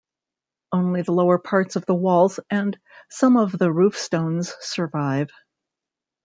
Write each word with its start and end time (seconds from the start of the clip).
Only 0.71 1.03
the 1.03 1.11
lower 1.11 1.37
parts 1.37 1.75
of 1.75 1.85
the 1.85 1.93
walls 1.93 2.39
and 2.49 2.75
some 3.11 3.37
of 3.37 3.51
the 3.51 3.69
roofstones 3.71 4.51
survive. 4.59 5.29